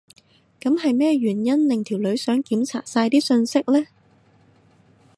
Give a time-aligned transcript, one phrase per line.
[0.59, 3.85] 噉係咩原因令條女想檢查晒啲訊息呢？